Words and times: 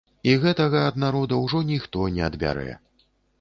І 0.29 0.31
гэтага 0.45 0.79
ад 0.91 0.97
народа 1.03 1.37
ўжо 1.43 1.61
ніхто 1.73 2.09
не 2.17 2.25
адбярэ. 2.29 2.73